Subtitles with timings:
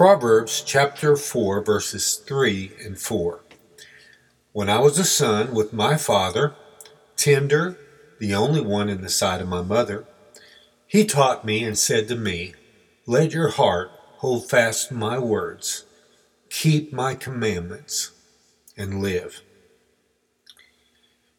[0.00, 3.44] Proverbs chapter 4, verses 3 and 4.
[4.52, 6.54] When I was a son with my father,
[7.16, 7.76] tender,
[8.18, 10.06] the only one in the sight of my mother,
[10.86, 12.54] he taught me and said to me,
[13.04, 13.90] Let your heart
[14.20, 15.84] hold fast my words,
[16.48, 18.12] keep my commandments,
[18.78, 19.42] and live.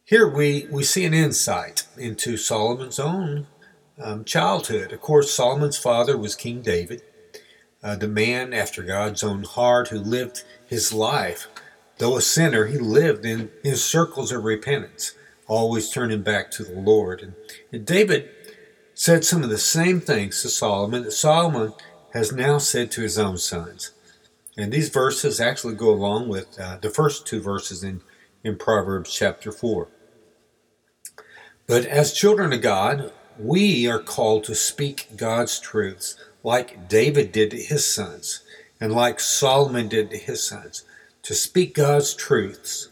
[0.04, 3.48] Here we, we see an insight into Solomon's own
[4.00, 4.92] um, childhood.
[4.92, 7.02] Of course, Solomon's father was King David
[7.82, 11.48] uh, the man after God's own heart who lived his life.
[11.98, 15.14] Though a sinner, he lived in, in circles of repentance,
[15.46, 17.22] always turning back to the Lord.
[17.22, 17.34] And,
[17.72, 18.30] and David
[18.94, 21.72] said some of the same things to Solomon that Solomon
[22.12, 23.92] has now said to his own sons.
[24.56, 28.02] And these verses actually go along with uh, the first two verses in,
[28.44, 29.88] in Proverbs chapter 4.
[31.66, 37.50] But as children of God, we are called to speak God's truths like David did
[37.52, 38.42] to his sons,
[38.80, 40.84] and like Solomon did to his sons,
[41.22, 42.88] to speak God's truths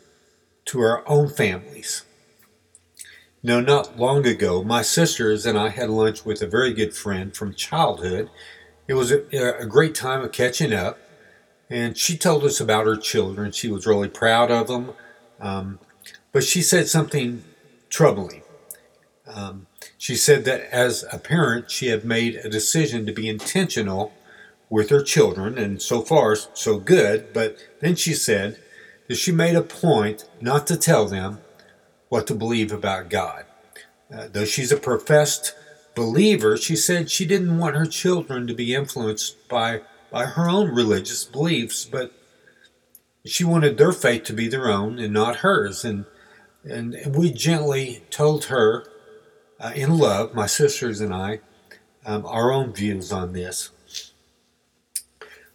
[0.67, 2.05] to our own families.
[3.42, 7.34] No, not long ago, my sisters and I had lunch with a very good friend
[7.34, 8.31] from childhood.
[8.87, 9.23] It was a,
[9.59, 10.98] a great time of catching up,
[11.70, 13.51] and she told us about her children.
[13.53, 14.92] She was really proud of them,
[15.41, 15.79] um,
[16.33, 17.42] but she said something
[17.89, 18.42] troubling.
[19.27, 19.67] Um,
[19.98, 24.12] she said that as a parent, she had made a decision to be intentional
[24.69, 27.33] with her children, and so far, so good.
[27.33, 28.58] But then she said
[29.08, 31.41] that she made a point not to tell them
[32.08, 33.45] what to believe about God.
[34.12, 35.55] Uh, though she's a professed
[35.95, 40.75] believer, she said she didn't want her children to be influenced by, by her own
[40.75, 42.12] religious beliefs, but
[43.25, 45.84] she wanted their faith to be their own and not hers.
[45.84, 46.05] And,
[46.64, 48.84] and we gently told her
[49.61, 51.41] uh, in love, my sisters and I,
[52.06, 53.70] um, our own views on this.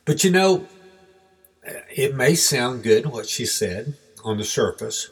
[0.06, 0.68] But you know,
[1.96, 5.10] it may sound good what she said on the surface,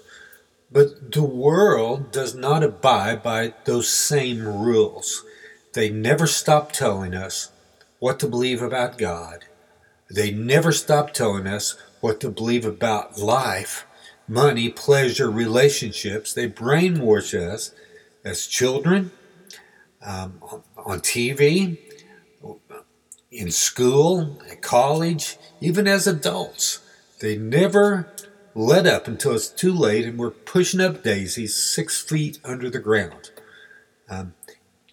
[0.72, 5.24] but the world does not abide by those same rules.
[5.74, 7.52] They never stop telling us
[8.00, 9.46] what to believe about God.
[10.10, 13.88] They never stop telling us what to believe about life,
[14.28, 16.34] money, pleasure, relationships.
[16.34, 17.72] They brainwash us
[18.24, 19.12] as children,
[20.06, 20.40] um,
[20.78, 21.78] on TV,
[23.32, 26.80] in school, at college, even as adults.
[27.20, 28.14] They never
[28.56, 32.80] let up until it's too late and we're pushing up daisies six feet under the
[32.80, 33.32] ground.
[34.10, 34.34] Um,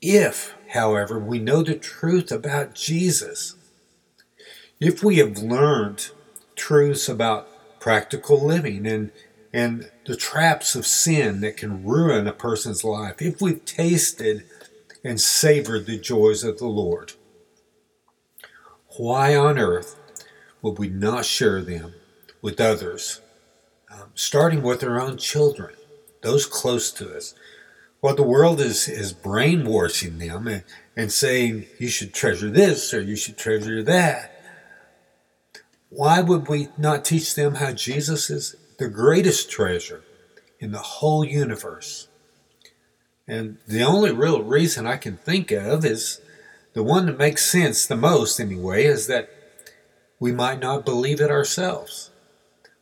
[0.00, 3.54] if, however, we know the truth about Jesus,
[4.78, 6.10] if we have learned
[6.56, 7.48] truths about
[7.80, 9.10] practical living and
[9.52, 14.44] and the traps of sin that can ruin a person's life if we've tasted
[15.04, 17.12] and savored the joys of the Lord.
[18.98, 19.94] Why on earth
[20.62, 21.94] would we not share them
[22.42, 23.20] with others,
[23.88, 25.76] um, starting with our own children,
[26.22, 27.32] those close to us?
[28.02, 30.64] Well, the world is, is brainwashing them and,
[30.96, 34.42] and saying you should treasure this or you should treasure that.
[35.88, 40.02] Why would we not teach them how Jesus is the greatest treasure
[40.58, 42.08] in the whole universe.
[43.28, 46.22] And the only real reason I can think of is
[46.72, 49.28] the one that makes sense the most, anyway, is that
[50.18, 52.10] we might not believe it ourselves.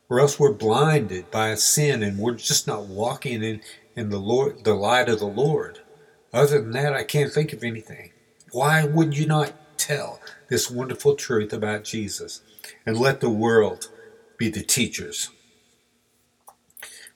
[0.07, 3.59] Or else we're blinded by a sin and we're just not walking in,
[3.93, 5.79] in the Lord the light of the Lord.
[6.31, 8.13] Other than that, I can't think of anything.
[8.53, 12.41] Why would you not tell this wonderful truth about Jesus
[12.85, 13.89] and let the world
[14.37, 15.31] be the teachers?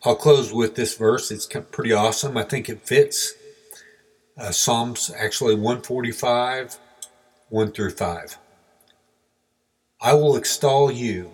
[0.06, 1.31] I'll close with this verse.
[1.31, 2.38] It's pretty awesome.
[2.38, 3.34] I think it fits.
[4.38, 6.78] Uh, Psalms actually 145,
[7.50, 8.38] 1 through 5.
[10.02, 11.34] I will extol you,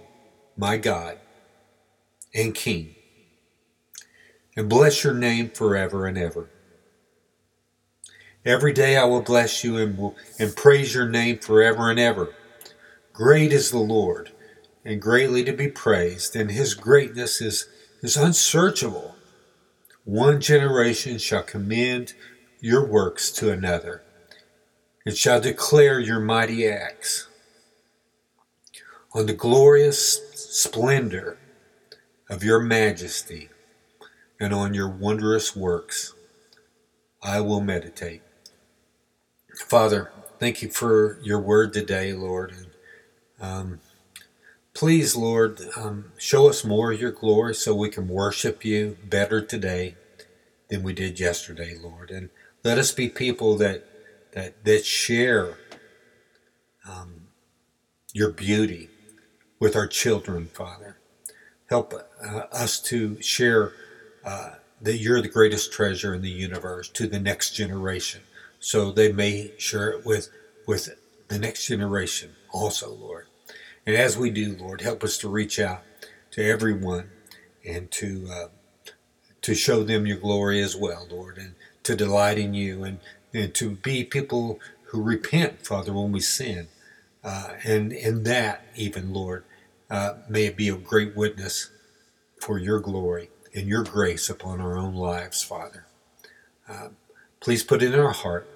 [0.57, 1.17] my God
[2.35, 2.95] and King,
[4.55, 6.49] and bless your name forever and ever.
[8.45, 12.33] Every day I will bless you and, and praise your name forever and ever.
[13.13, 14.31] Great is the Lord,
[14.85, 17.67] and greatly to be praised, and his greatness is
[18.01, 19.15] is unsearchable.
[20.05, 22.13] One generation shall commend
[22.59, 24.01] your works to another,
[25.05, 27.27] and shall declare your mighty acts.
[29.13, 31.37] On the glorious splendor
[32.29, 33.49] of your majesty
[34.39, 36.13] and on your wondrous works
[37.21, 38.21] I will meditate.
[39.67, 42.53] Father, thank you for your word today, Lord.
[43.41, 43.79] Um,
[44.79, 49.41] Please, Lord, um, show us more of your glory so we can worship you better
[49.41, 49.95] today
[50.69, 52.09] than we did yesterday, Lord.
[52.11, 52.29] And
[52.63, 53.83] let us be people that
[54.31, 55.57] that that share
[56.89, 57.23] um,
[58.13, 58.87] your beauty
[59.59, 60.97] with our children, Father.
[61.69, 63.73] Help uh, us to share
[64.23, 68.21] uh, that you're the greatest treasure in the universe to the next generation,
[68.61, 70.29] so they may share it with
[70.65, 70.87] with
[71.27, 73.28] the next generation also, Lord.
[73.85, 75.83] And as we do, Lord, help us to reach out
[76.31, 77.09] to everyone
[77.65, 78.47] and to uh,
[79.41, 82.99] to show them your glory as well, Lord, and to delight in you and,
[83.33, 86.67] and to be people who repent, Father, when we sin.
[87.23, 89.43] Uh, and in that, even, Lord,
[89.89, 91.69] uh, may it be a great witness
[92.39, 95.85] for your glory and your grace upon our own lives, Father.
[96.67, 96.89] Uh,
[97.39, 98.47] please put it in our heart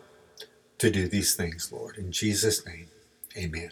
[0.78, 1.98] to do these things, Lord.
[1.98, 2.88] In Jesus' name,
[3.38, 3.72] amen.